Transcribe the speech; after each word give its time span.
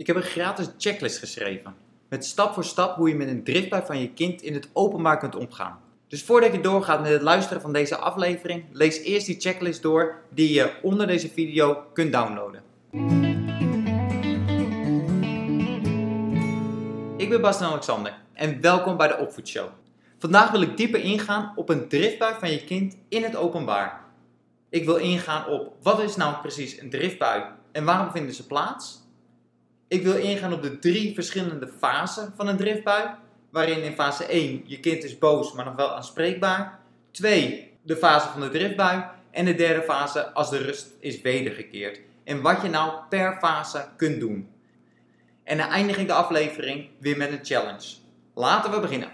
Ik 0.00 0.06
heb 0.06 0.16
een 0.16 0.22
gratis 0.22 0.68
checklist 0.78 1.18
geschreven. 1.18 1.74
Met 2.08 2.24
stap 2.24 2.54
voor 2.54 2.64
stap 2.64 2.96
hoe 2.96 3.08
je 3.08 3.14
met 3.14 3.28
een 3.28 3.44
driftbui 3.44 3.82
van 3.86 4.00
je 4.00 4.12
kind 4.12 4.42
in 4.42 4.54
het 4.54 4.68
openbaar 4.72 5.18
kunt 5.18 5.36
omgaan. 5.36 5.80
Dus 6.08 6.22
voordat 6.22 6.52
je 6.52 6.60
doorgaat 6.60 7.00
met 7.02 7.10
het 7.10 7.22
luisteren 7.22 7.62
van 7.62 7.72
deze 7.72 7.96
aflevering, 7.96 8.64
lees 8.72 8.98
eerst 8.98 9.26
die 9.26 9.40
checklist 9.40 9.82
door 9.82 10.22
die 10.30 10.52
je 10.52 10.72
onder 10.82 11.06
deze 11.06 11.28
video 11.28 11.84
kunt 11.92 12.12
downloaden. 12.12 12.62
Ik 17.16 17.28
ben 17.28 17.40
Bas 17.40 17.60
Alexander 17.60 18.18
en 18.32 18.60
welkom 18.60 18.96
bij 18.96 19.08
de 19.08 19.18
Opvoedshow. 19.18 19.68
Vandaag 20.18 20.50
wil 20.50 20.62
ik 20.62 20.76
dieper 20.76 21.00
ingaan 21.00 21.52
op 21.56 21.68
een 21.68 21.88
driftbui 21.88 22.34
van 22.38 22.50
je 22.50 22.64
kind 22.64 22.96
in 23.08 23.22
het 23.22 23.36
openbaar. 23.36 24.04
Ik 24.70 24.84
wil 24.84 24.96
ingaan 24.96 25.46
op 25.46 25.72
wat 25.82 26.00
is 26.00 26.16
nou 26.16 26.34
precies 26.40 26.80
een 26.80 26.90
driftbui 26.90 27.44
en 27.72 27.84
waarom 27.84 28.10
vinden 28.10 28.34
ze 28.34 28.46
plaats? 28.46 29.08
Ik 29.90 30.02
wil 30.02 30.16
ingaan 30.16 30.52
op 30.52 30.62
de 30.62 30.78
drie 30.78 31.14
verschillende 31.14 31.68
fasen 31.78 32.32
van 32.36 32.48
een 32.48 32.56
driftbui. 32.56 33.10
Waarin 33.50 33.82
in 33.82 33.92
fase 33.92 34.24
1 34.24 34.62
je 34.66 34.80
kind 34.80 35.04
is 35.04 35.18
boos, 35.18 35.52
maar 35.52 35.64
nog 35.64 35.74
wel 35.74 35.94
aanspreekbaar. 35.94 36.78
2. 37.10 37.72
De 37.82 37.96
fase 37.96 38.28
van 38.28 38.40
de 38.40 38.48
driftbui. 38.48 39.04
En 39.30 39.44
de 39.44 39.54
derde 39.54 39.82
fase 39.82 40.32
als 40.32 40.50
de 40.50 40.58
rust 40.58 40.88
is 41.00 41.20
wedergekeerd. 41.20 42.00
En 42.24 42.42
wat 42.42 42.62
je 42.62 42.68
nou 42.68 42.92
per 43.08 43.36
fase 43.40 43.88
kunt 43.96 44.20
doen. 44.20 44.50
En 45.44 45.58
dan 45.58 45.68
eindig 45.68 45.98
ik 45.98 46.06
de 46.06 46.12
aflevering 46.12 46.88
weer 46.98 47.16
met 47.16 47.30
een 47.30 47.44
challenge. 47.44 47.94
Laten 48.34 48.70
we 48.70 48.80
beginnen. 48.80 49.12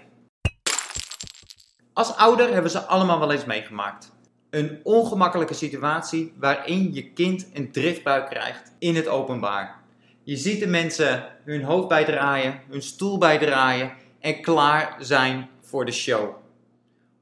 Als 1.93 2.15
ouder 2.15 2.53
hebben 2.53 2.71
ze 2.71 2.79
allemaal 2.79 3.19
wel 3.19 3.31
eens 3.31 3.45
meegemaakt. 3.45 4.11
Een 4.49 4.79
ongemakkelijke 4.83 5.53
situatie 5.53 6.33
waarin 6.39 6.93
je 6.93 7.13
kind 7.13 7.47
een 7.53 7.71
driftbui 7.71 8.23
krijgt 8.23 8.71
in 8.79 8.95
het 8.95 9.07
openbaar. 9.07 9.76
Je 10.27 10.37
ziet 10.37 10.59
de 10.59 10.67
mensen 10.67 11.23
hun 11.43 11.63
hoofd 11.63 11.87
bijdraaien, 11.87 12.59
hun 12.69 12.81
stoel 12.81 13.17
bijdraaien 13.17 13.91
en 14.19 14.41
klaar 14.41 14.95
zijn 14.99 15.49
voor 15.61 15.85
de 15.85 15.91
show. 15.91 16.35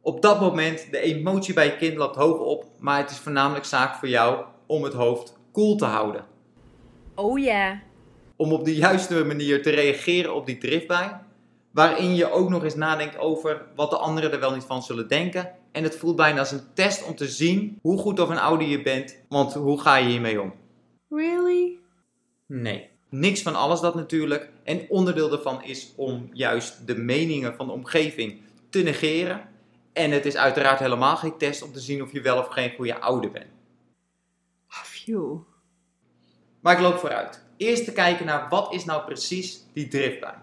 Op 0.02 0.22
dat 0.22 0.40
moment, 0.40 0.88
de 0.92 1.00
emotie 1.00 1.54
bij 1.54 1.66
je 1.66 1.76
kind 1.76 1.96
loopt 1.96 2.16
hoog 2.16 2.40
op, 2.40 2.66
maar 2.80 2.98
het 2.98 3.12
is 3.12 3.18
voornamelijk 3.18 3.66
zaak 3.66 3.96
voor 3.96 4.08
jou 4.08 4.46
om 4.66 4.84
het 4.84 4.94
hoofd 4.94 5.34
koel 5.52 5.66
cool 5.66 5.76
te 5.76 5.86
houden. 5.86 6.26
Oh 7.16 7.40
ja. 7.40 7.82
Om 8.36 8.54
op 8.54 8.66
de 8.66 8.76
juiste 8.76 9.24
manier 9.26 9.62
te 9.62 9.70
reageren 9.70 10.36
op 10.36 10.46
die 10.46 10.58
driftbui, 10.58 11.12
waarin 11.72 12.16
je 12.16 12.32
ook 12.32 12.50
nog 12.50 12.64
eens 12.64 12.76
nadenkt 12.76 13.18
over 13.18 13.66
wat 13.76 13.90
de 13.90 13.98
anderen 13.98 14.32
er 14.32 14.40
wel 14.40 14.54
niet 14.54 14.64
van 14.64 14.84
zullen 14.84 15.08
denken. 15.08 15.52
En 15.72 15.84
het 15.84 15.96
voelt 15.96 16.16
bijna 16.16 16.40
als 16.40 16.52
een 16.52 16.74
test 16.74 17.08
om 17.08 17.16
te 17.16 17.28
zien 17.28 17.80
hoe 17.82 17.98
goed 17.98 18.20
of 18.20 18.30
een 18.30 18.40
ouder 18.40 18.68
je 18.68 18.82
bent, 18.82 19.18
want 19.30 19.54
hoe 19.54 19.82
ga 19.82 19.96
je 19.96 20.08
hiermee 20.08 20.42
om? 20.42 20.54
Really? 21.10 21.78
Nee. 22.48 22.94
Niks 23.10 23.42
van 23.42 23.56
alles 23.56 23.80
dat 23.80 23.96
natuurlijk. 23.96 24.50
En 24.64 24.86
onderdeel 24.90 25.30
daarvan 25.30 25.64
is 25.64 25.94
om 25.96 26.30
juist 26.34 26.88
de 26.88 26.96
meningen 26.96 27.56
van 27.56 27.68
de 27.68 27.74
omgeving 27.74 28.42
te 28.70 28.82
negeren. 28.82 29.50
En 29.94 30.12
het 30.12 30.26
is 30.26 30.36
uiteraard 30.36 30.80
helemaal 30.80 31.18
geen 31.18 31.38
test 31.38 31.62
om 31.62 31.74
te 31.74 31.80
zien 31.80 32.04
of 32.04 32.12
je 32.12 32.22
wel 32.22 32.38
of 32.38 32.48
geen 32.48 32.76
goede 32.76 33.00
ouder 33.00 33.32
bent. 33.32 33.54
Phew. 35.06 35.38
Maar 36.60 36.74
ik 36.74 36.82
loop 36.82 36.98
vooruit. 36.98 37.44
Eerst 37.58 37.86
te 37.86 37.94
kijken 37.94 38.26
naar 38.26 38.50
wat 38.50 38.74
is 38.74 38.86
nou 38.86 39.06
precies 39.06 39.64
die 39.74 39.88
driftbui. 39.88 40.36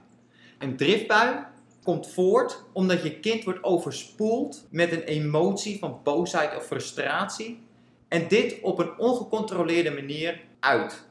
Een 0.58 0.76
driftbui 0.76 1.44
komt 1.82 2.10
voort 2.10 2.64
omdat 2.72 3.02
je 3.02 3.20
kind 3.20 3.44
wordt 3.44 3.64
overspoeld 3.64 4.66
met 4.70 4.92
een 4.92 5.02
emotie 5.02 5.78
van 5.78 6.00
boosheid 6.02 6.56
of 6.56 6.66
frustratie. 6.66 7.62
En 8.08 8.28
dit 8.28 8.60
op 8.60 8.78
een 8.78 8.98
ongecontroleerde 8.98 9.90
manier 9.90 10.40
uit. 10.60 11.06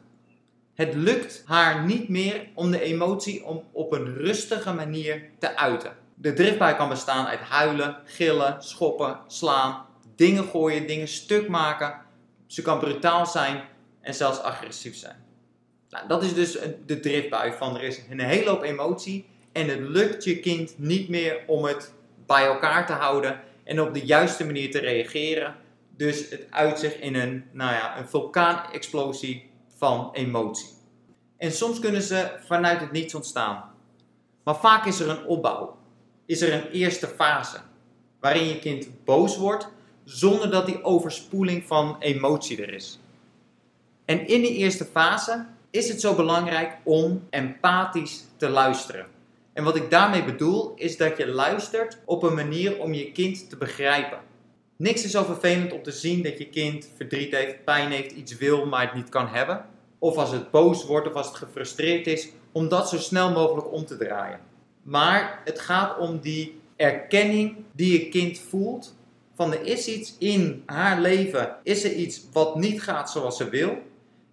Het 0.81 0.93
lukt 0.93 1.43
haar 1.45 1.85
niet 1.85 2.09
meer 2.09 2.47
om 2.53 2.71
de 2.71 2.81
emotie 2.81 3.45
om 3.45 3.63
op 3.71 3.91
een 3.91 4.15
rustige 4.15 4.73
manier 4.73 5.29
te 5.39 5.57
uiten. 5.57 5.95
De 6.15 6.33
driftbui 6.33 6.75
kan 6.75 6.89
bestaan 6.89 7.25
uit 7.25 7.39
huilen, 7.39 7.97
gillen, 8.05 8.63
schoppen, 8.63 9.19
slaan, 9.27 9.85
dingen 10.15 10.43
gooien, 10.43 10.87
dingen 10.87 11.07
stuk 11.07 11.47
maken. 11.47 12.01
Ze 12.47 12.61
kan 12.61 12.79
brutaal 12.79 13.25
zijn 13.25 13.63
en 14.01 14.13
zelfs 14.13 14.39
agressief 14.39 14.95
zijn. 14.95 15.15
Nou, 15.89 16.07
dat 16.07 16.23
is 16.23 16.33
dus 16.33 16.57
de 16.85 16.99
driftbui 16.99 17.53
van 17.53 17.75
er 17.75 17.83
is 17.83 18.01
een 18.09 18.19
hele 18.19 18.49
hoop 18.49 18.63
emotie 18.63 19.25
en 19.51 19.67
het 19.67 19.79
lukt 19.79 20.23
je 20.23 20.39
kind 20.39 20.73
niet 20.77 21.09
meer 21.09 21.43
om 21.47 21.63
het 21.63 21.93
bij 22.25 22.45
elkaar 22.45 22.85
te 22.85 22.93
houden 22.93 23.39
en 23.63 23.81
op 23.81 23.93
de 23.93 24.05
juiste 24.05 24.45
manier 24.45 24.71
te 24.71 24.79
reageren. 24.79 25.55
Dus 25.97 26.29
het 26.29 26.45
uit 26.49 26.79
zich 26.79 26.99
in 26.99 27.15
een, 27.15 27.43
nou 27.51 27.73
ja, 27.73 27.97
een 27.97 28.09
vulkaanexplosie 28.09 29.49
van 29.81 30.09
emotie. 30.13 30.69
En 31.37 31.51
soms 31.51 31.79
kunnen 31.79 32.01
ze 32.01 32.31
vanuit 32.45 32.79
het 32.79 32.91
niets 32.91 33.15
ontstaan. 33.15 33.63
Maar 34.43 34.55
vaak 34.55 34.85
is 34.85 34.99
er 34.99 35.09
een 35.09 35.25
opbouw. 35.25 35.77
Is 36.25 36.41
er 36.41 36.53
een 36.53 36.71
eerste 36.71 37.07
fase 37.07 37.57
waarin 38.19 38.47
je 38.47 38.59
kind 38.59 38.87
boos 39.05 39.37
wordt 39.37 39.67
zonder 40.03 40.51
dat 40.51 40.65
die 40.65 40.83
overspoeling 40.83 41.63
van 41.65 41.95
emotie 41.99 42.61
er 42.61 42.73
is. 42.73 42.99
En 44.05 44.27
in 44.27 44.41
die 44.41 44.53
eerste 44.53 44.85
fase 44.85 45.45
is 45.69 45.87
het 45.87 46.01
zo 46.01 46.15
belangrijk 46.15 46.77
om 46.83 47.27
empathisch 47.29 48.23
te 48.37 48.49
luisteren. 48.49 49.05
En 49.53 49.63
wat 49.63 49.75
ik 49.75 49.89
daarmee 49.89 50.23
bedoel 50.23 50.73
is 50.75 50.97
dat 50.97 51.17
je 51.17 51.27
luistert 51.27 51.97
op 52.05 52.23
een 52.23 52.35
manier 52.35 52.79
om 52.79 52.93
je 52.93 53.11
kind 53.11 53.49
te 53.49 53.57
begrijpen. 53.57 54.19
Niks 54.75 55.03
is 55.03 55.11
zo 55.11 55.23
vervelend 55.23 55.73
om 55.73 55.83
te 55.83 55.91
zien 55.91 56.23
dat 56.23 56.37
je 56.37 56.49
kind 56.49 56.89
verdriet 56.95 57.35
heeft, 57.35 57.63
pijn 57.63 57.91
heeft, 57.91 58.11
iets 58.11 58.37
wil, 58.37 58.65
maar 58.65 58.81
het 58.81 58.93
niet 58.93 59.09
kan 59.09 59.27
hebben. 59.27 59.65
Of 60.03 60.17
als 60.17 60.31
het 60.31 60.51
boos 60.51 60.85
wordt 60.85 61.07
of 61.07 61.13
als 61.13 61.27
het 61.27 61.35
gefrustreerd 61.35 62.07
is, 62.07 62.29
om 62.51 62.67
dat 62.67 62.89
zo 62.89 62.97
snel 62.97 63.31
mogelijk 63.31 63.71
om 63.71 63.85
te 63.85 63.97
draaien. 63.97 64.39
Maar 64.81 65.41
het 65.45 65.59
gaat 65.59 65.97
om 65.97 66.19
die 66.19 66.61
erkenning 66.75 67.55
die 67.71 67.91
je 67.91 68.09
kind 68.09 68.39
voelt. 68.39 68.95
Van 69.35 69.53
er 69.53 69.65
is 69.65 69.87
iets 69.87 70.15
in 70.17 70.63
haar 70.65 70.99
leven, 70.99 71.55
is 71.63 71.83
er 71.83 71.93
iets 71.93 72.21
wat 72.31 72.55
niet 72.55 72.81
gaat 72.81 73.11
zoals 73.11 73.37
ze 73.37 73.49
wil. 73.49 73.77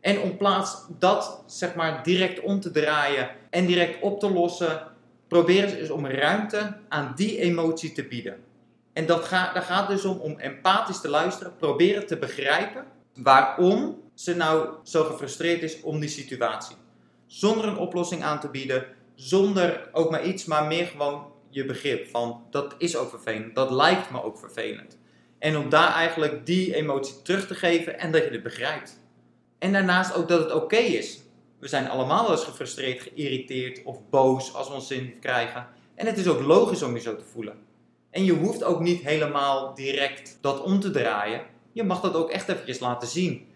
En 0.01 0.21
om 0.21 0.37
plaats 0.37 0.77
dat 0.99 1.43
zeg 1.47 1.75
maar 1.75 2.03
direct 2.03 2.41
om 2.41 2.61
te 2.61 2.71
draaien 2.71 3.31
en 3.50 3.67
direct 3.67 4.03
op 4.03 4.21
te 4.21 4.31
lossen, 4.31 4.83
proberen 5.29 5.71
ze 5.71 5.77
dus 5.77 5.91
om 5.91 6.06
ruimte 6.06 6.77
aan 6.89 7.12
die 7.17 7.39
emotie 7.39 7.93
te 7.93 8.05
bieden. 8.05 8.37
En 8.93 9.06
dat 9.06 9.25
gaat, 9.25 9.55
daar 9.55 9.62
gaat 9.62 9.89
dus 9.89 10.05
om 10.05 10.19
om 10.19 10.39
empathisch 10.39 11.00
te 11.00 11.09
luisteren, 11.09 11.56
proberen 11.56 12.06
te 12.06 12.17
begrijpen 12.17 12.85
waarom 13.23 14.03
ze 14.15 14.34
nou 14.34 14.69
zo 14.84 15.05
gefrustreerd 15.05 15.62
is 15.62 15.81
om 15.81 16.01
die 16.01 16.09
situatie. 16.09 16.77
Zonder 17.27 17.65
een 17.65 17.77
oplossing 17.77 18.23
aan 18.23 18.41
te 18.41 18.49
bieden, 18.49 18.87
zonder 19.15 19.89
ook 19.93 20.11
maar 20.11 20.25
iets, 20.25 20.45
maar 20.45 20.67
meer 20.67 20.87
gewoon 20.87 21.27
je 21.51 21.65
begrip 21.65 22.11
van 22.11 22.43
dat 22.51 22.75
is 22.79 22.97
ook 22.97 23.11
vervelend, 23.11 23.55
dat 23.55 23.71
lijkt 23.71 24.11
me 24.11 24.23
ook 24.23 24.39
vervelend. 24.39 24.99
En 25.39 25.56
om 25.56 25.69
daar 25.69 25.93
eigenlijk 25.93 26.47
die 26.47 26.75
emotie 26.75 27.23
terug 27.23 27.47
te 27.47 27.55
geven 27.55 27.99
en 27.99 28.12
dat 28.12 28.25
je 28.25 28.31
het 28.31 28.43
begrijpt. 28.43 29.01
En 29.59 29.73
daarnaast 29.73 30.15
ook 30.15 30.29
dat 30.29 30.41
het 30.41 30.53
oké 30.53 30.77
is. 30.77 31.21
We 31.59 31.69
zijn 31.69 31.89
allemaal 31.89 32.23
wel 32.23 32.33
eens 32.33 32.45
gefrustreerd, 32.45 33.03
geïrriteerd 33.03 33.83
of 33.83 34.09
boos 34.11 34.55
als 34.55 34.69
we 34.69 34.75
ons 34.75 34.87
zin 34.87 35.19
krijgen. 35.21 35.67
En 35.95 36.06
het 36.06 36.19
is 36.19 36.29
ook 36.29 36.41
logisch 36.41 36.83
om 36.83 36.95
je 36.95 37.00
zo 37.00 37.17
te 37.17 37.25
voelen. 37.25 37.55
En 38.11 38.25
je 38.25 38.33
hoeft 38.33 38.65
ook 38.65 38.81
niet 38.81 39.03
helemaal 39.03 39.75
direct 39.75 40.39
dat 40.41 40.62
om 40.62 40.81
te 40.81 40.91
draaien. 40.91 41.41
Je 41.78 41.84
mag 41.84 42.00
dat 42.00 42.15
ook 42.15 42.31
echt 42.31 42.49
eventjes 42.49 42.78
laten 42.78 43.09
zien. 43.09 43.47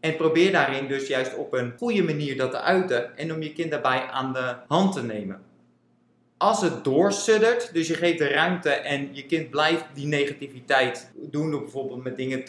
En 0.00 0.16
probeer 0.16 0.52
daarin 0.52 0.88
dus 0.88 1.06
juist 1.06 1.36
op 1.36 1.52
een 1.52 1.72
goede 1.76 2.02
manier 2.02 2.36
dat 2.36 2.50
te 2.50 2.60
uiten 2.60 3.16
en 3.16 3.32
om 3.32 3.42
je 3.42 3.52
kind 3.52 3.70
daarbij 3.70 4.06
aan 4.06 4.32
de 4.32 4.54
hand 4.68 4.92
te 4.92 5.02
nemen. 5.02 5.40
Als 6.36 6.60
het 6.60 6.84
doorsuddert, 6.84 7.72
dus 7.72 7.88
je 7.88 7.94
geeft 7.94 8.18
de 8.18 8.28
ruimte 8.28 8.70
en 8.70 9.08
je 9.12 9.26
kind 9.26 9.50
blijft 9.50 9.84
die 9.94 10.06
negativiteit 10.06 11.10
doen 11.30 11.50
door 11.50 11.60
bijvoorbeeld 11.60 12.04
met 12.04 12.16
dingen 12.16 12.44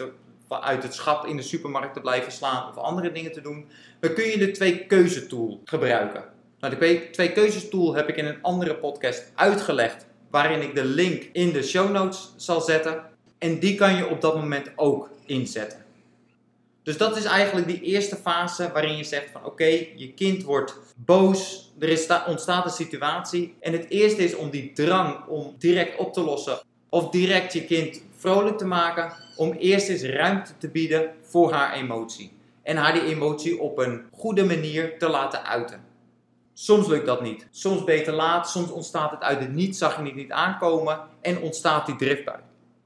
uit 0.50 0.84
het 0.84 0.94
schap 0.94 1.26
in 1.26 1.36
de 1.36 1.42
supermarkt 1.42 1.94
te 1.94 2.02
blijven 2.02 2.32
slaan 2.32 2.70
of 2.70 2.78
andere 2.78 3.12
dingen 3.12 3.32
te 3.32 3.42
doen, 3.42 3.66
dan 4.00 4.14
kun 4.14 4.26
je 4.26 4.38
de 4.38 4.52
twee 4.52 4.86
keuzetool 4.86 5.62
gebruiken. 5.66 6.24
Nou, 6.60 6.78
de 6.78 7.10
twee 7.12 7.32
keuzetool 7.32 7.96
heb 7.96 8.10
ik 8.10 8.18
in 8.18 8.26
een 8.26 8.42
andere 8.42 8.76
podcast 8.76 9.32
uitgelegd, 9.36 10.06
waarin 10.30 10.62
ik 10.62 10.76
de 10.76 10.86
link 10.86 11.30
in 11.32 11.52
de 11.52 11.64
show 11.64 11.92
notes 11.92 12.34
zal 12.38 12.62
zetten. 12.62 13.04
En 13.38 13.60
die 13.60 13.76
kan 13.76 13.96
je 13.96 14.08
op 14.08 14.22
dat 14.22 14.36
moment 14.36 14.72
ook 14.76 15.18
inzetten. 15.30 15.86
Dus 16.84 16.98
dat 16.98 17.18
is 17.18 17.24
eigenlijk 17.24 17.68
die 17.68 17.82
eerste 17.82 18.16
fase 18.16 18.70
waarin 18.74 18.98
je 18.98 19.04
zegt 19.04 19.32
van 19.32 19.46
oké, 19.46 19.66
je 19.96 20.14
kind 20.16 20.44
wordt 20.44 20.80
boos, 20.96 21.72
er 21.80 21.90
is 21.90 22.08
ontstaat 22.28 22.66
een 22.66 22.72
situatie. 22.72 23.56
En 23.60 23.72
het 23.72 23.90
eerste 23.90 24.24
is 24.24 24.36
om 24.36 24.50
die 24.50 24.72
drang 24.72 25.26
om 25.26 25.56
direct 25.58 25.98
op 25.98 26.14
te 26.14 26.22
lossen 26.22 26.60
of 26.90 27.10
direct 27.10 27.54
je 27.54 27.66
kind 27.66 28.02
vrolijk 28.18 28.58
te 28.58 28.66
maken, 28.66 29.14
om 29.36 29.52
eerst 29.52 29.90
eens 29.90 30.04
ruimte 30.04 30.52
te 30.58 30.70
bieden 30.70 31.14
voor 31.22 31.52
haar 31.52 31.74
emotie. 31.74 32.32
En 32.64 32.78
haar 32.78 32.94
die 32.94 33.06
emotie 33.06 33.60
op 33.60 33.78
een 33.78 34.04
goede 34.12 34.46
manier 34.46 35.00
te 35.00 35.10
laten 35.10 35.46
uiten. 35.46 35.84
Soms 36.54 36.88
lukt 36.88 37.06
dat 37.06 37.22
niet. 37.22 37.48
Soms 37.52 37.84
beter 37.84 38.14
laat, 38.14 38.50
soms 38.50 38.72
ontstaat 38.72 39.12
het 39.12 39.22
uit 39.22 39.40
het 39.40 39.54
niets, 39.54 39.78
zag 39.78 39.98
je 39.98 40.04
het 40.04 40.16
niet 40.16 40.32
aankomen 40.32 41.00
en 41.22 41.42
ontstaat 41.42 41.86
die 41.86 41.96
driftbui. 41.96 42.40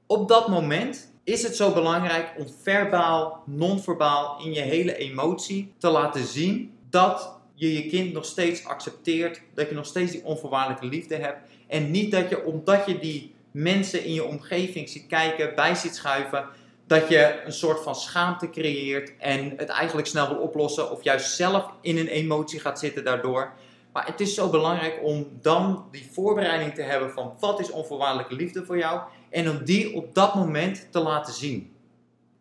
Op 0.06 0.28
dat 0.28 0.48
moment 0.48 1.13
is 1.24 1.42
het 1.42 1.56
zo 1.56 1.72
belangrijk 1.72 2.34
om 2.38 2.46
verbaal, 2.62 3.42
non-verbaal 3.46 4.40
in 4.44 4.52
je 4.52 4.60
hele 4.60 4.96
emotie 4.96 5.72
te 5.78 5.88
laten 5.88 6.24
zien 6.24 6.72
dat 6.90 7.38
je 7.54 7.74
je 7.74 7.86
kind 7.86 8.12
nog 8.12 8.24
steeds 8.24 8.64
accepteert, 8.64 9.40
dat 9.54 9.68
je 9.68 9.74
nog 9.74 9.86
steeds 9.86 10.12
die 10.12 10.24
onvoorwaardelijke 10.24 10.86
liefde 10.86 11.16
hebt. 11.16 11.38
En 11.66 11.90
niet 11.90 12.10
dat 12.10 12.28
je, 12.28 12.44
omdat 12.44 12.86
je 12.86 12.98
die 12.98 13.34
mensen 13.50 14.04
in 14.04 14.12
je 14.14 14.24
omgeving 14.24 14.88
ziet 14.88 15.06
kijken, 15.06 15.54
bij 15.54 15.74
ziet 15.74 15.94
schuiven, 15.94 16.48
dat 16.86 17.08
je 17.08 17.40
een 17.44 17.52
soort 17.52 17.82
van 17.82 17.94
schaamte 17.94 18.50
creëert 18.50 19.12
en 19.18 19.52
het 19.56 19.68
eigenlijk 19.68 20.06
snel 20.06 20.28
wil 20.28 20.38
oplossen 20.38 20.90
of 20.90 21.04
juist 21.04 21.36
zelf 21.36 21.70
in 21.80 21.98
een 21.98 22.08
emotie 22.08 22.60
gaat 22.60 22.78
zitten 22.78 23.04
daardoor. 23.04 23.52
Maar 23.94 24.06
het 24.06 24.20
is 24.20 24.34
zo 24.34 24.50
belangrijk 24.50 24.98
om 25.02 25.26
dan 25.40 25.88
die 25.90 26.08
voorbereiding 26.12 26.74
te 26.74 26.82
hebben 26.82 27.10
van 27.10 27.34
wat 27.40 27.60
is 27.60 27.70
onvoorwaardelijke 27.70 28.34
liefde 28.34 28.64
voor 28.64 28.78
jou 28.78 29.00
en 29.30 29.50
om 29.50 29.64
die 29.64 29.94
op 29.94 30.14
dat 30.14 30.34
moment 30.34 30.88
te 30.90 30.98
laten 30.98 31.34
zien. 31.34 31.72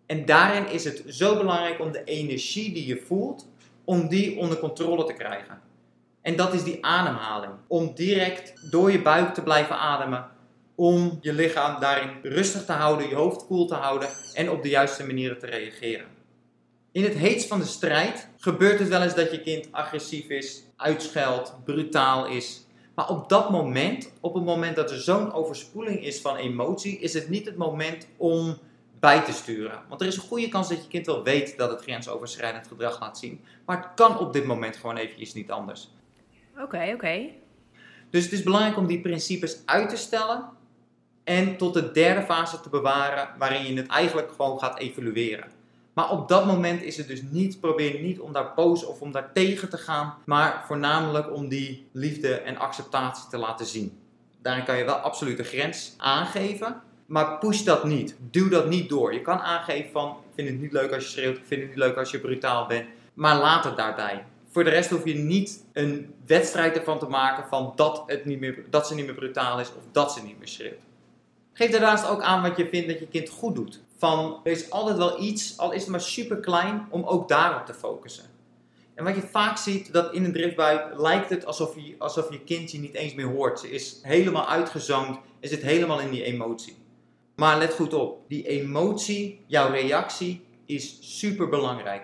En 0.05 0.25
daarin 0.25 0.69
is 0.69 0.83
het 0.83 1.03
zo 1.07 1.37
belangrijk 1.37 1.79
om 1.79 1.91
de 1.91 2.03
energie 2.03 2.73
die 2.73 2.85
je 2.85 3.03
voelt, 3.07 3.47
om 3.83 4.07
die 4.07 4.37
onder 4.37 4.59
controle 4.59 5.05
te 5.05 5.13
krijgen. 5.13 5.61
En 6.21 6.35
dat 6.35 6.53
is 6.53 6.63
die 6.63 6.85
ademhaling. 6.85 7.53
Om 7.67 7.91
direct 7.95 8.71
door 8.71 8.91
je 8.91 9.01
buik 9.01 9.33
te 9.33 9.43
blijven 9.43 9.77
ademen. 9.77 10.27
Om 10.75 11.17
je 11.21 11.33
lichaam 11.33 11.79
daarin 11.79 12.09
rustig 12.21 12.65
te 12.65 12.71
houden, 12.71 13.09
je 13.09 13.15
hoofd 13.15 13.45
koel 13.45 13.65
te 13.65 13.75
houden 13.75 14.09
en 14.33 14.49
op 14.49 14.63
de 14.63 14.69
juiste 14.69 15.05
manieren 15.05 15.39
te 15.39 15.45
reageren. 15.45 16.12
In 16.93 17.03
het 17.03 17.13
heetst 17.13 17.47
van 17.47 17.59
de 17.59 17.65
strijd 17.65 18.27
gebeurt 18.37 18.79
het 18.79 18.87
wel 18.87 19.01
eens 19.01 19.15
dat 19.15 19.31
je 19.31 19.41
kind 19.41 19.67
agressief 19.71 20.27
is, 20.27 20.63
uitscheldt, 20.75 21.53
brutaal 21.63 22.27
is. 22.27 22.65
Maar 22.95 23.09
op 23.09 23.29
dat 23.29 23.49
moment, 23.49 24.11
op 24.19 24.33
het 24.33 24.43
moment 24.43 24.75
dat 24.75 24.91
er 24.91 24.97
zo'n 24.97 25.33
overspoeling 25.33 26.03
is 26.03 26.21
van 26.21 26.35
emotie, 26.35 26.99
is 26.99 27.13
het 27.13 27.29
niet 27.29 27.45
het 27.45 27.57
moment 27.57 28.07
om 28.17 28.57
bij 28.99 29.21
te 29.21 29.31
sturen. 29.31 29.81
Want 29.89 30.01
er 30.01 30.07
is 30.07 30.15
een 30.15 30.21
goede 30.21 30.47
kans 30.47 30.69
dat 30.69 30.83
je 30.83 30.87
kind 30.87 31.05
wel 31.05 31.23
weet 31.23 31.57
dat 31.57 31.69
het 31.69 31.81
grensoverschrijdend 31.81 32.67
gedrag 32.67 32.99
laat 32.99 33.17
zien. 33.17 33.41
Maar 33.65 33.77
het 33.77 33.87
kan 33.95 34.19
op 34.19 34.33
dit 34.33 34.45
moment 34.45 34.75
gewoon 34.75 34.97
eventjes 34.97 35.33
niet 35.33 35.51
anders. 35.51 35.89
Oké, 36.59 36.91
oké. 36.93 37.29
Dus 38.09 38.23
het 38.23 38.33
is 38.33 38.43
belangrijk 38.43 38.77
om 38.77 38.87
die 38.87 39.01
principes 39.01 39.61
uit 39.65 39.89
te 39.89 39.97
stellen 39.97 40.49
en 41.23 41.57
tot 41.57 41.73
de 41.73 41.91
derde 41.91 42.21
fase 42.21 42.59
te 42.59 42.69
bewaren 42.69 43.29
waarin 43.37 43.65
je 43.65 43.81
het 43.81 43.87
eigenlijk 43.87 44.31
gewoon 44.31 44.59
gaat 44.59 44.79
evalueren. 44.79 45.61
Maar 45.93 46.11
op 46.11 46.27
dat 46.27 46.45
moment 46.45 46.81
is 46.81 46.97
het 46.97 47.07
dus 47.07 47.21
niet, 47.29 47.59
probeer 47.59 48.01
niet 48.01 48.19
om 48.19 48.33
daar 48.33 48.53
boos 48.55 48.85
of 48.85 49.01
om 49.01 49.11
daar 49.11 49.33
tegen 49.33 49.69
te 49.69 49.77
gaan, 49.77 50.13
maar 50.25 50.63
voornamelijk 50.67 51.33
om 51.33 51.47
die 51.47 51.87
liefde 51.91 52.33
en 52.33 52.57
acceptatie 52.57 53.29
te 53.29 53.37
laten 53.37 53.65
zien. 53.65 53.97
Daarin 54.41 54.63
kan 54.63 54.77
je 54.77 54.85
wel 54.85 54.95
absoluut 54.95 55.39
een 55.39 55.45
grens 55.45 55.93
aangeven, 55.97 56.81
maar 57.05 57.37
push 57.37 57.61
dat 57.61 57.83
niet. 57.83 58.15
Duw 58.31 58.49
dat 58.49 58.67
niet 58.67 58.89
door. 58.89 59.13
Je 59.13 59.21
kan 59.21 59.39
aangeven 59.39 59.91
van, 59.91 60.09
ik 60.09 60.35
vind 60.35 60.49
het 60.49 60.61
niet 60.61 60.71
leuk 60.71 60.91
als 60.91 61.03
je 61.03 61.09
schreeuwt, 61.09 61.37
ik 61.37 61.45
vind 61.45 61.61
het 61.61 61.69
niet 61.69 61.79
leuk 61.79 61.97
als 61.97 62.11
je 62.11 62.19
brutaal 62.19 62.65
bent, 62.65 62.87
maar 63.13 63.37
laat 63.37 63.63
het 63.63 63.77
daarbij. 63.77 64.25
Voor 64.49 64.63
de 64.63 64.69
rest 64.69 64.89
hoef 64.89 65.05
je 65.05 65.15
niet 65.15 65.63
een 65.73 66.13
wedstrijd 66.25 66.77
ervan 66.77 66.99
te 66.99 67.07
maken 67.07 67.47
van 67.49 67.73
dat, 67.75 68.03
het 68.05 68.25
niet 68.25 68.39
meer, 68.39 68.63
dat 68.69 68.87
ze 68.87 68.95
niet 68.95 69.05
meer 69.05 69.15
brutaal 69.15 69.59
is 69.59 69.67
of 69.67 69.83
dat 69.91 70.13
ze 70.13 70.23
niet 70.23 70.37
meer 70.37 70.47
schreeuwt. 70.47 70.81
Geef 71.53 71.71
daarnaast 71.71 72.07
ook 72.07 72.21
aan 72.21 72.41
wat 72.41 72.57
je 72.57 72.67
vindt 72.67 72.87
dat 72.87 72.99
je 72.99 73.07
kind 73.07 73.29
goed 73.29 73.55
doet. 73.55 73.81
Van, 74.03 74.39
er 74.43 74.51
is 74.51 74.69
altijd 74.69 74.97
wel 74.97 75.21
iets, 75.21 75.57
al 75.57 75.71
is 75.71 75.81
het 75.81 75.89
maar 75.89 76.01
super 76.01 76.39
klein, 76.39 76.87
om 76.89 77.03
ook 77.03 77.27
daarop 77.27 77.65
te 77.65 77.73
focussen. 77.73 78.23
En 78.95 79.03
wat 79.03 79.15
je 79.15 79.21
vaak 79.21 79.57
ziet, 79.57 79.93
dat 79.93 80.13
in 80.13 80.23
een 80.23 80.33
driftbui 80.33 80.79
lijkt 80.95 81.29
het 81.29 81.45
alsof 81.45 81.75
je, 81.75 81.95
alsof 81.97 82.31
je 82.31 82.39
kind 82.39 82.71
je 82.71 82.79
niet 82.79 82.93
eens 82.93 83.13
meer 83.13 83.27
hoort. 83.27 83.59
Ze 83.59 83.69
is 83.69 83.99
helemaal 84.01 84.47
uitgezoomd 84.47 85.19
en 85.39 85.49
zit 85.49 85.61
helemaal 85.61 85.99
in 85.99 86.09
die 86.11 86.23
emotie. 86.23 86.77
Maar 87.35 87.57
let 87.57 87.73
goed 87.73 87.93
op, 87.93 88.19
die 88.27 88.47
emotie, 88.47 89.43
jouw 89.47 89.71
reactie, 89.71 90.45
is 90.65 90.97
super 91.19 91.49
belangrijk. 91.49 92.03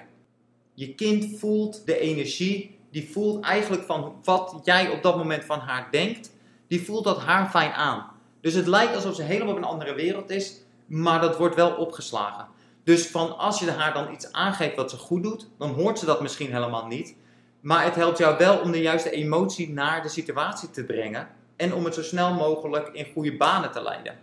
Je 0.73 0.95
kind 0.95 1.39
voelt 1.39 1.85
de 1.85 1.99
energie, 1.99 2.77
die 2.91 3.09
voelt 3.11 3.43
eigenlijk 3.43 3.83
van 3.83 4.19
wat 4.23 4.59
jij 4.63 4.89
op 4.89 5.03
dat 5.03 5.17
moment 5.17 5.45
van 5.45 5.59
haar 5.59 5.87
denkt, 5.91 6.31
die 6.67 6.81
voelt 6.81 7.03
dat 7.03 7.19
haar 7.19 7.49
fijn 7.49 7.71
aan. 7.71 8.11
Dus 8.41 8.53
het 8.53 8.67
lijkt 8.67 8.95
alsof 8.95 9.15
ze 9.15 9.23
helemaal 9.23 9.53
op 9.53 9.57
een 9.57 9.63
andere 9.63 9.93
wereld 9.93 10.29
is, 10.29 10.67
maar 10.89 11.21
dat 11.21 11.37
wordt 11.37 11.55
wel 11.55 11.71
opgeslagen. 11.71 12.47
Dus 12.83 13.07
van 13.07 13.37
als 13.37 13.59
je 13.59 13.71
haar 13.71 13.93
dan 13.93 14.13
iets 14.13 14.31
aangeeft 14.31 14.75
wat 14.75 14.89
ze 14.89 14.97
goed 14.97 15.23
doet, 15.23 15.49
dan 15.57 15.69
hoort 15.69 15.99
ze 15.99 16.05
dat 16.05 16.21
misschien 16.21 16.53
helemaal 16.53 16.87
niet. 16.87 17.15
Maar 17.59 17.83
het 17.83 17.95
helpt 17.95 18.17
jou 18.17 18.37
wel 18.37 18.57
om 18.57 18.71
de 18.71 18.81
juiste 18.81 19.11
emotie 19.11 19.69
naar 19.69 20.01
de 20.01 20.09
situatie 20.09 20.69
te 20.69 20.83
brengen 20.83 21.27
en 21.55 21.73
om 21.73 21.85
het 21.85 21.93
zo 21.93 22.03
snel 22.03 22.33
mogelijk 22.33 22.89
in 22.93 23.07
goede 23.13 23.37
banen 23.37 23.71
te 23.71 23.81
leiden. 23.81 24.17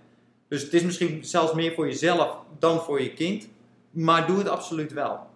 Dus 0.48 0.62
het 0.62 0.72
is 0.72 0.82
misschien 0.82 1.24
zelfs 1.24 1.52
meer 1.52 1.74
voor 1.74 1.86
jezelf 1.86 2.36
dan 2.58 2.80
voor 2.80 3.02
je 3.02 3.12
kind, 3.12 3.48
maar 3.90 4.26
doe 4.26 4.38
het 4.38 4.48
absoluut 4.48 4.92
wel. 4.92 5.26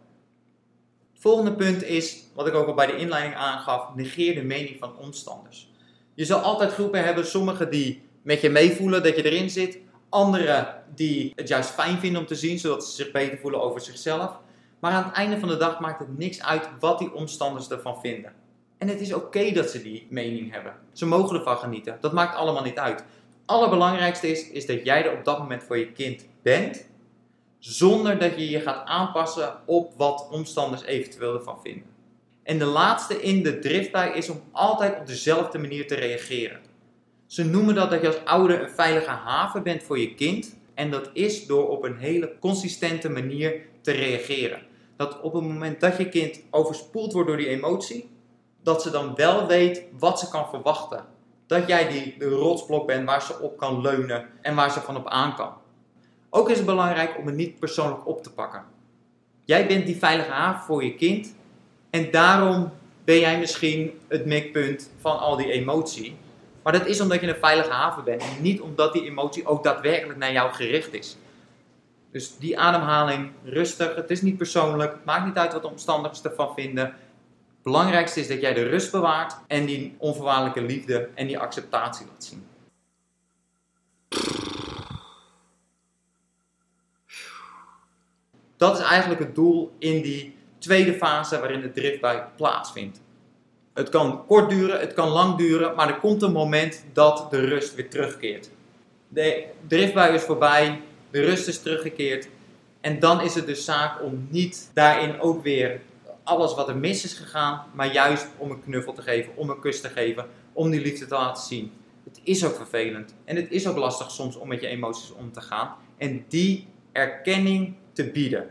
Het 1.12 1.20
volgende 1.22 1.52
punt 1.52 1.82
is, 1.82 2.24
wat 2.34 2.46
ik 2.46 2.54
ook 2.54 2.66
al 2.66 2.74
bij 2.74 2.86
de 2.86 2.96
inleiding 2.96 3.34
aangaf, 3.34 3.94
negeer 3.94 4.34
de 4.34 4.42
mening 4.42 4.76
van 4.78 4.96
omstanders. 4.96 5.70
Je 6.14 6.24
zal 6.24 6.40
altijd 6.40 6.72
groepen 6.72 7.04
hebben, 7.04 7.26
sommigen 7.26 7.70
die 7.70 8.02
met 8.22 8.40
je 8.40 8.50
meevoelen 8.50 9.02
dat 9.02 9.16
je 9.16 9.30
erin 9.30 9.50
zit, 9.50 9.78
anderen 10.10 10.82
die 10.94 11.32
het 11.36 11.48
juist 11.48 11.70
fijn 11.70 11.98
vinden 11.98 12.20
om 12.20 12.26
te 12.26 12.34
zien, 12.34 12.58
zodat 12.58 12.86
ze 12.86 12.94
zich 12.94 13.10
beter 13.10 13.38
voelen 13.38 13.62
over 13.62 13.80
zichzelf. 13.80 14.38
Maar 14.80 14.92
aan 14.92 15.04
het 15.04 15.12
einde 15.12 15.38
van 15.38 15.48
de 15.48 15.56
dag 15.56 15.80
maakt 15.80 15.98
het 15.98 16.18
niks 16.18 16.42
uit 16.42 16.68
wat 16.80 16.98
die 16.98 17.14
omstanders 17.14 17.70
ervan 17.70 18.00
vinden. 18.00 18.32
En 18.78 18.88
het 18.88 19.00
is 19.00 19.12
oké 19.12 19.52
dat 19.52 19.70
ze 19.70 19.82
die 19.82 20.06
mening 20.10 20.52
hebben. 20.52 20.74
Ze 20.92 21.06
mogen 21.06 21.36
ervan 21.36 21.56
genieten. 21.56 21.98
Dat 22.00 22.12
maakt 22.12 22.36
allemaal 22.36 22.62
niet 22.62 22.78
uit. 22.78 22.98
Het 22.98 23.08
allerbelangrijkste 23.46 24.28
is, 24.28 24.50
is 24.50 24.66
dat 24.66 24.84
jij 24.84 25.04
er 25.04 25.16
op 25.18 25.24
dat 25.24 25.38
moment 25.38 25.62
voor 25.62 25.78
je 25.78 25.92
kind 25.92 26.26
bent. 26.42 26.88
Zonder 27.58 28.18
dat 28.18 28.36
je 28.36 28.50
je 28.50 28.60
gaat 28.60 28.86
aanpassen 28.86 29.56
op 29.66 29.92
wat 29.96 30.28
omstanders 30.30 30.82
eventueel 30.82 31.34
ervan 31.34 31.60
vinden. 31.62 31.86
En 32.42 32.58
de 32.58 32.64
laatste 32.64 33.22
in 33.22 33.42
de 33.42 33.58
driftbui 33.58 34.12
is 34.12 34.28
om 34.28 34.42
altijd 34.52 34.98
op 34.98 35.06
dezelfde 35.06 35.58
manier 35.58 35.86
te 35.86 35.94
reageren. 35.94 36.60
Ze 37.30 37.44
noemen 37.44 37.74
dat 37.74 37.90
dat 37.90 38.00
je 38.00 38.06
als 38.06 38.24
ouder 38.24 38.62
een 38.62 38.70
veilige 38.70 39.10
haven 39.10 39.62
bent 39.62 39.82
voor 39.82 39.98
je 39.98 40.14
kind. 40.14 40.56
En 40.74 40.90
dat 40.90 41.10
is 41.12 41.46
door 41.46 41.68
op 41.68 41.84
een 41.84 41.96
hele 41.96 42.32
consistente 42.40 43.10
manier 43.10 43.60
te 43.80 43.90
reageren. 43.90 44.62
Dat 44.96 45.20
op 45.20 45.32
het 45.32 45.42
moment 45.42 45.80
dat 45.80 45.96
je 45.96 46.08
kind 46.08 46.40
overspoeld 46.50 47.12
wordt 47.12 47.28
door 47.28 47.36
die 47.36 47.48
emotie, 47.48 48.10
dat 48.62 48.82
ze 48.82 48.90
dan 48.90 49.14
wel 49.14 49.46
weet 49.46 49.82
wat 49.98 50.18
ze 50.18 50.28
kan 50.28 50.48
verwachten. 50.48 51.04
Dat 51.46 51.68
jij 51.68 51.88
die 51.88 52.14
de 52.18 52.28
rotsblok 52.28 52.86
bent 52.86 53.06
waar 53.06 53.22
ze 53.22 53.40
op 53.40 53.58
kan 53.58 53.80
leunen 53.80 54.26
en 54.42 54.54
waar 54.54 54.70
ze 54.70 54.80
van 54.80 54.96
op 54.96 55.08
aan 55.08 55.34
kan. 55.34 55.52
Ook 56.30 56.50
is 56.50 56.56
het 56.56 56.66
belangrijk 56.66 57.18
om 57.18 57.26
het 57.26 57.36
niet 57.36 57.58
persoonlijk 57.58 58.06
op 58.06 58.22
te 58.22 58.32
pakken. 58.32 58.64
Jij 59.44 59.66
bent 59.66 59.86
die 59.86 59.96
veilige 59.96 60.30
haven 60.30 60.64
voor 60.64 60.84
je 60.84 60.94
kind 60.94 61.34
en 61.90 62.10
daarom 62.10 62.72
ben 63.04 63.18
jij 63.18 63.38
misschien 63.38 64.00
het 64.08 64.26
mikpunt 64.26 64.90
van 65.00 65.18
al 65.18 65.36
die 65.36 65.50
emotie. 65.50 66.16
Maar 66.62 66.72
dat 66.72 66.86
is 66.86 67.00
omdat 67.00 67.20
je 67.20 67.28
een 67.28 67.40
veilige 67.40 67.70
haven 67.70 68.04
bent 68.04 68.22
en 68.22 68.42
niet 68.42 68.60
omdat 68.60 68.92
die 68.92 69.04
emotie 69.04 69.46
ook 69.46 69.64
daadwerkelijk 69.64 70.18
naar 70.18 70.32
jou 70.32 70.52
gericht 70.52 70.92
is. 70.92 71.16
Dus 72.10 72.36
die 72.36 72.58
ademhaling, 72.58 73.30
rustig, 73.44 73.94
het 73.94 74.10
is 74.10 74.22
niet 74.22 74.36
persoonlijk, 74.36 74.92
het 74.92 75.04
maakt 75.04 75.26
niet 75.26 75.36
uit 75.36 75.52
wat 75.52 75.62
de 75.62 75.68
omstandigheden 75.68 76.30
ervan 76.30 76.54
vinden. 76.54 76.84
Het 76.84 77.62
belangrijkste 77.62 78.20
is 78.20 78.28
dat 78.28 78.40
jij 78.40 78.54
de 78.54 78.62
rust 78.62 78.92
bewaart 78.92 79.36
en 79.46 79.66
die 79.66 79.94
onvoorwaardelijke 79.98 80.62
liefde 80.62 81.08
en 81.14 81.26
die 81.26 81.38
acceptatie 81.38 82.06
laat 82.06 82.24
zien. 82.24 82.46
Dat 88.56 88.78
is 88.78 88.84
eigenlijk 88.84 89.20
het 89.20 89.34
doel 89.34 89.76
in 89.78 90.02
die 90.02 90.36
tweede 90.58 90.94
fase 90.94 91.38
waarin 91.38 91.60
de 91.60 91.72
driftbui 91.72 92.22
plaatsvindt. 92.36 93.00
Het 93.72 93.88
kan 93.88 94.26
kort 94.26 94.50
duren, 94.50 94.80
het 94.80 94.92
kan 94.92 95.08
lang 95.08 95.36
duren, 95.36 95.74
maar 95.74 95.88
er 95.88 95.98
komt 95.98 96.22
een 96.22 96.32
moment 96.32 96.84
dat 96.92 97.30
de 97.30 97.40
rust 97.40 97.74
weer 97.74 97.90
terugkeert. 97.90 98.50
De 99.08 99.44
driftbui 99.66 100.14
is 100.14 100.22
voorbij, 100.22 100.80
de 101.10 101.20
rust 101.20 101.48
is 101.48 101.62
teruggekeerd. 101.62 102.28
En 102.80 102.98
dan 102.98 103.20
is 103.20 103.34
het 103.34 103.46
dus 103.46 103.64
zaak 103.64 104.02
om 104.02 104.26
niet 104.30 104.70
daarin 104.74 105.20
ook 105.20 105.42
weer 105.42 105.80
alles 106.22 106.54
wat 106.54 106.68
er 106.68 106.76
mis 106.76 107.04
is 107.04 107.12
gegaan, 107.12 107.64
maar 107.74 107.92
juist 107.92 108.26
om 108.36 108.50
een 108.50 108.62
knuffel 108.62 108.92
te 108.92 109.02
geven, 109.02 109.36
om 109.36 109.50
een 109.50 109.60
kus 109.60 109.80
te 109.80 109.88
geven, 109.88 110.26
om 110.52 110.70
die 110.70 110.80
liefde 110.80 111.06
te 111.06 111.14
laten 111.14 111.42
zien. 111.42 111.72
Het 112.04 112.20
is 112.22 112.44
ook 112.44 112.56
vervelend 112.56 113.14
en 113.24 113.36
het 113.36 113.50
is 113.50 113.66
ook 113.68 113.76
lastig 113.76 114.10
soms 114.10 114.36
om 114.36 114.48
met 114.48 114.60
je 114.60 114.66
emoties 114.66 115.12
om 115.12 115.32
te 115.32 115.40
gaan 115.40 115.74
en 115.96 116.24
die 116.28 116.66
erkenning 116.92 117.74
te 117.92 118.10
bieden. 118.10 118.48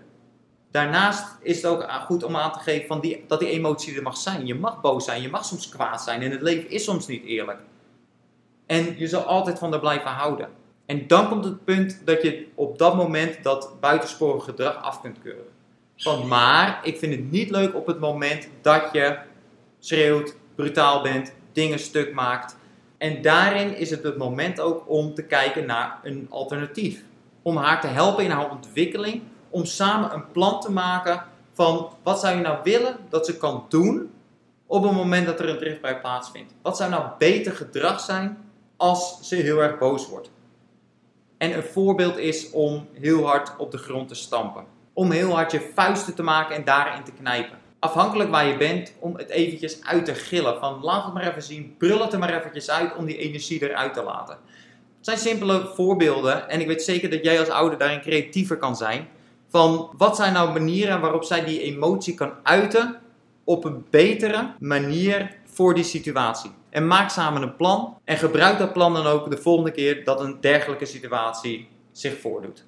Daarnaast 0.72 1.38
is 1.42 1.56
het 1.56 1.66
ook 1.66 1.92
goed 1.92 2.24
om 2.24 2.36
aan 2.36 2.52
te 2.52 2.60
geven 2.60 2.88
van 2.88 3.00
die, 3.00 3.24
dat 3.28 3.40
die 3.40 3.50
emotie 3.50 3.96
er 3.96 4.04
mag 4.04 4.18
zijn. 4.18 4.46
Je 4.46 4.56
mag 4.56 4.82
boos 4.82 5.06
zijn, 5.06 5.22
je 5.22 5.30
mag 5.30 5.46
soms 5.46 5.70
kwaad 5.70 6.02
zijn 6.02 6.22
en 6.22 6.32
het 6.32 6.42
leven 6.42 6.70
is 6.70 6.84
soms 6.84 7.08
niet 7.08 7.26
eerlijk. 7.26 7.60
En 8.66 8.98
je 8.98 9.08
zal 9.08 9.24
altijd 9.24 9.60
van 9.60 9.74
er 9.74 9.80
blijven 9.80 10.12
houden. 10.12 10.50
En 10.86 11.08
dan 11.08 11.30
komt 11.30 11.46
het 11.46 11.66
punt 11.66 12.02
dat 12.06 12.22
je 12.22 12.48
op 12.56 12.78
dat 12.78 12.96
moment 12.96 13.44
dat 13.44 13.80
buitensporig 13.80 14.44
gedrag 14.44 14.84
af 14.84 15.02
kunt 15.02 15.22
keuren. 15.22 15.58
Van 15.98 16.28
maar, 16.28 16.80
ik 16.84 16.98
vind 16.98 17.16
het 17.16 17.32
niet 17.32 17.50
leuk 17.50 17.76
op 17.76 17.88
het 17.88 18.00
moment 18.00 18.50
dat 18.62 18.90
je 18.92 19.18
schreeuwt, 19.80 20.36
brutaal 20.56 21.02
bent, 21.02 21.34
dingen 21.52 21.80
stuk 21.80 22.14
maakt. 22.14 22.58
En 22.98 23.22
daarin 23.22 23.78
is 23.78 23.90
het 23.90 24.04
het 24.04 24.18
moment 24.18 24.60
ook 24.60 24.90
om 24.90 25.14
te 25.14 25.24
kijken 25.24 25.66
naar 25.66 26.00
een 26.04 26.28
alternatief. 26.30 27.04
Om 27.42 27.58
haar 27.58 27.82
te 27.82 27.88
helpen 27.88 28.24
in 28.24 28.32
haar 28.32 28.52
ontwikkeling 28.52 29.22
om 29.50 29.66
samen 29.66 30.14
een 30.14 30.32
plan 30.32 30.62
te 30.62 30.72
maken 30.72 31.24
van 31.54 31.90
wat 32.04 32.20
zou 32.20 32.36
je 32.36 32.42
nou 32.42 32.58
willen 32.64 32.98
dat 33.10 33.26
ze 33.26 33.38
kan 33.38 33.66
doen 33.70 34.12
op 34.66 34.84
het 34.84 34.92
moment 34.92 35.26
dat 35.26 35.40
er 35.40 35.50
een 35.50 35.58
driftbui 35.58 35.96
plaatsvindt? 35.96 36.54
Wat 36.62 36.78
zou 36.78 36.90
nou 36.90 37.04
beter 37.18 37.52
gedrag 37.52 38.00
zijn 38.00 38.38
als 38.78 39.20
ze 39.22 39.36
heel 39.36 39.60
erg 39.60 39.78
boos 39.78 40.10
wordt? 40.10 40.32
En 41.38 41.54
een 41.54 41.64
voorbeeld 41.64 42.18
is 42.18 42.50
om 42.52 42.88
heel 42.94 43.26
hard 43.26 43.58
op 43.58 43.72
de 43.72 43.78
grond 43.78 44.08
te 44.08 44.16
stampen. 44.16 44.66
Om 44.94 45.12
heel 45.12 45.32
hard 45.32 45.52
je 45.52 45.72
vuisten 45.76 46.16
te 46.16 46.24
maken 46.24 46.56
en 46.56 46.64
daarin 46.64 47.04
te 47.04 47.12
knijpen. 47.12 47.58
Afhankelijk 47.80 48.30
waar 48.30 48.46
je 48.46 48.58
bent, 48.58 48.94
om 49.00 49.16
het 49.18 49.30
eventjes 49.30 49.84
uit 49.84 50.06
te 50.06 50.16
gillen. 50.16 50.60
Van 50.60 50.80
laat 50.82 51.04
het 51.04 51.14
maar 51.14 51.28
even 51.28 51.44
zien, 51.44 51.76
brul 51.78 52.02
het 52.02 52.14
er 52.14 52.20
maar 52.20 52.38
eventjes 52.38 52.70
uit 52.70 52.96
om 52.96 53.06
die 53.06 53.18
energie 53.18 53.64
eruit 53.64 53.94
te 53.94 54.04
laten. 54.04 54.38
Het 54.98 55.06
zijn 55.06 55.18
simpele 55.18 55.72
voorbeelden 55.76 56.50
en 56.50 56.62
ik 56.62 56.68
weet 56.68 56.84
zeker 56.84 57.10
dat 57.10 57.24
jij 57.24 57.40
als 57.40 57.50
ouder 57.50 57.80
daarin 57.80 58.02
creatiever 58.02 58.58
kan 58.58 58.76
zijn. 58.76 59.08
Van 59.50 59.90
wat 59.98 60.16
zijn 60.16 60.34
nou 60.34 60.52
manieren 60.52 61.02
waarop 61.02 61.24
zij 61.24 61.46
die 61.46 61.62
emotie 61.62 62.14
kan 62.14 62.34
uiten 62.44 63.00
op 63.44 63.66
een 63.66 63.86
betere 63.90 64.54
manier 64.60 65.36
voor 65.46 65.74
die 65.74 65.84
situatie. 65.84 66.52
En 66.70 66.88
maak 66.88 67.10
samen 67.10 67.42
een 67.42 67.56
plan 67.56 67.98
en 68.04 68.18
gebruik 68.18 68.58
dat 68.58 68.74
plan 68.74 68.94
dan 68.94 69.06
ook 69.06 69.30
de 69.30 69.38
volgende 69.38 69.72
keer 69.72 70.04
dat 70.04 70.20
een 70.20 70.42
dergelijke 70.42 70.86
situatie 70.86 71.68
zich 71.92 72.20
voordoet. 72.20 72.66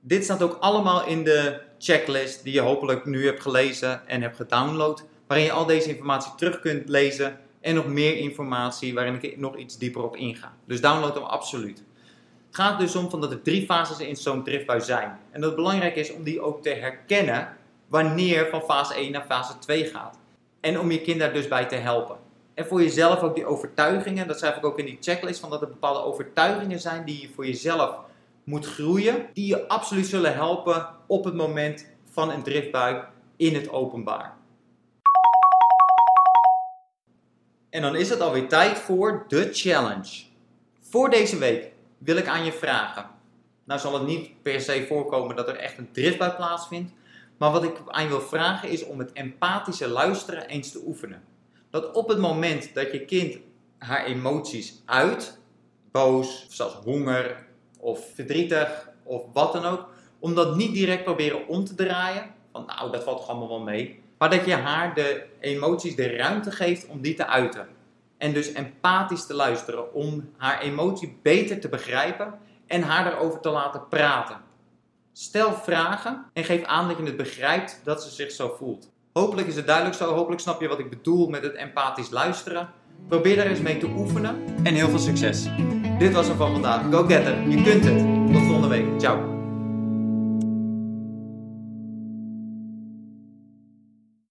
Dit 0.00 0.24
staat 0.24 0.42
ook 0.42 0.56
allemaal 0.60 1.06
in 1.06 1.24
de 1.24 1.60
checklist 1.78 2.44
die 2.44 2.52
je 2.52 2.60
hopelijk 2.60 3.04
nu 3.04 3.24
hebt 3.24 3.42
gelezen 3.42 4.08
en 4.08 4.22
hebt 4.22 4.36
gedownload, 4.36 5.04
waarin 5.26 5.46
je 5.46 5.52
al 5.52 5.66
deze 5.66 5.88
informatie 5.88 6.32
terug 6.36 6.60
kunt 6.60 6.88
lezen 6.88 7.38
en 7.60 7.74
nog 7.74 7.86
meer 7.86 8.16
informatie 8.16 8.94
waarin 8.94 9.18
ik 9.20 9.38
nog 9.38 9.56
iets 9.56 9.78
dieper 9.78 10.02
op 10.02 10.16
inga. 10.16 10.56
Dus 10.66 10.80
download 10.80 11.14
hem 11.14 11.22
absoluut. 11.22 11.82
Gaat 12.56 12.78
dus 12.78 12.96
om 12.96 13.10
van 13.10 13.20
dat 13.20 13.30
er 13.30 13.42
drie 13.42 13.64
fases 13.64 13.98
in 13.98 14.16
zo'n 14.16 14.44
driftbui 14.44 14.80
zijn. 14.80 15.18
En 15.30 15.40
dat 15.40 15.50
het 15.50 15.56
belangrijk 15.56 15.96
is 15.96 16.12
om 16.12 16.22
die 16.22 16.40
ook 16.40 16.62
te 16.62 16.68
herkennen 16.68 17.56
wanneer 17.86 18.48
van 18.50 18.62
fase 18.62 18.94
1 18.94 19.12
naar 19.12 19.24
fase 19.24 19.58
2 19.58 19.84
gaat. 19.84 20.18
En 20.60 20.80
om 20.80 20.90
je 20.90 21.00
kind 21.00 21.18
daar 21.18 21.32
dus 21.32 21.48
bij 21.48 21.64
te 21.64 21.74
helpen. 21.74 22.16
En 22.54 22.66
voor 22.66 22.82
jezelf 22.82 23.22
ook 23.22 23.34
die 23.34 23.46
overtuigingen, 23.46 24.26
dat 24.26 24.38
schrijf 24.38 24.56
ik 24.56 24.64
ook 24.64 24.78
in 24.78 24.84
die 24.84 24.98
checklist, 25.00 25.40
van 25.40 25.50
dat 25.50 25.62
er 25.62 25.68
bepaalde 25.68 26.02
overtuigingen 26.02 26.80
zijn 26.80 27.04
die 27.04 27.20
je 27.20 27.28
voor 27.34 27.46
jezelf 27.46 27.96
moet 28.44 28.66
groeien, 28.66 29.26
die 29.32 29.46
je 29.46 29.68
absoluut 29.68 30.06
zullen 30.06 30.34
helpen 30.34 30.88
op 31.06 31.24
het 31.24 31.34
moment 31.34 31.86
van 32.10 32.30
een 32.30 32.42
driftbui 32.42 33.02
in 33.36 33.54
het 33.54 33.70
openbaar. 33.70 34.36
En 37.70 37.82
dan 37.82 37.96
is 37.96 38.10
het 38.10 38.20
alweer 38.20 38.48
tijd 38.48 38.78
voor 38.78 39.24
de 39.28 39.48
challenge. 39.52 40.24
Voor 40.80 41.10
deze 41.10 41.38
week 41.38 41.74
wil 41.98 42.16
ik 42.16 42.26
aan 42.26 42.44
je 42.44 42.52
vragen. 42.52 43.06
Nou 43.64 43.80
zal 43.80 43.94
het 43.94 44.06
niet 44.06 44.42
per 44.42 44.60
se 44.60 44.84
voorkomen 44.88 45.36
dat 45.36 45.48
er 45.48 45.56
echt 45.56 45.78
een 45.78 45.92
driftbui 45.92 46.32
plaatsvindt. 46.32 46.92
Maar 47.36 47.50
wat 47.50 47.64
ik 47.64 47.82
aan 47.86 48.02
je 48.02 48.08
wil 48.08 48.20
vragen 48.20 48.68
is 48.68 48.84
om 48.84 48.98
het 48.98 49.12
empathische 49.12 49.88
luisteren 49.88 50.46
eens 50.46 50.72
te 50.72 50.82
oefenen. 50.86 51.22
Dat 51.70 51.92
op 51.92 52.08
het 52.08 52.18
moment 52.18 52.74
dat 52.74 52.92
je 52.92 53.04
kind 53.04 53.38
haar 53.78 54.04
emoties 54.04 54.82
uit, 54.84 55.38
boos, 55.90 56.46
zelfs 56.48 56.74
honger 56.74 57.46
of 57.78 58.10
verdrietig 58.14 58.90
of 59.02 59.22
wat 59.32 59.52
dan 59.52 59.64
ook, 59.64 59.88
om 60.18 60.34
dat 60.34 60.56
niet 60.56 60.74
direct 60.74 61.04
proberen 61.04 61.48
om 61.48 61.64
te 61.64 61.74
draaien. 61.74 62.34
Van 62.52 62.64
nou, 62.66 62.92
dat 62.92 63.04
valt 63.04 63.18
toch 63.18 63.28
allemaal 63.28 63.48
wel 63.48 63.60
mee. 63.60 64.02
Maar 64.18 64.30
dat 64.30 64.44
je 64.44 64.54
haar 64.54 64.94
de 64.94 65.24
emoties 65.40 65.96
de 65.96 66.16
ruimte 66.16 66.50
geeft 66.50 66.86
om 66.86 67.00
die 67.00 67.14
te 67.14 67.26
uiten. 67.26 67.68
En 68.18 68.32
dus 68.32 68.52
empathisch 68.52 69.26
te 69.26 69.34
luisteren 69.34 69.94
om 69.94 70.30
haar 70.36 70.60
emotie 70.60 71.18
beter 71.22 71.60
te 71.60 71.68
begrijpen 71.68 72.38
en 72.66 72.82
haar 72.82 73.12
erover 73.12 73.40
te 73.40 73.50
laten 73.50 73.88
praten. 73.88 74.36
Stel 75.12 75.52
vragen 75.52 76.24
en 76.32 76.44
geef 76.44 76.64
aan 76.64 76.88
dat 76.88 76.96
je 76.96 77.04
het 77.04 77.16
begrijpt 77.16 77.80
dat 77.84 78.02
ze 78.02 78.10
zich 78.10 78.30
zo 78.30 78.54
voelt. 78.58 78.90
Hopelijk 79.12 79.48
is 79.48 79.56
het 79.56 79.66
duidelijk 79.66 79.96
zo, 79.96 80.14
hopelijk 80.14 80.40
snap 80.40 80.60
je 80.60 80.68
wat 80.68 80.78
ik 80.78 80.90
bedoel 80.90 81.28
met 81.28 81.42
het 81.42 81.54
empathisch 81.54 82.10
luisteren. 82.10 82.68
Probeer 83.08 83.36
daar 83.36 83.46
eens 83.46 83.60
mee 83.60 83.78
te 83.78 83.86
oefenen 83.86 84.36
en 84.62 84.74
heel 84.74 84.88
veel 84.88 84.98
succes. 84.98 85.46
Dit 85.98 86.12
was 86.12 86.26
hem 86.26 86.36
van 86.36 86.52
vandaag. 86.52 86.82
Go 86.90 87.02
getter, 87.02 87.48
je 87.48 87.62
kunt 87.62 87.84
het. 87.84 87.98
Tot 88.32 88.42
volgende 88.42 88.68
week. 88.68 89.00
Ciao. 89.00 89.35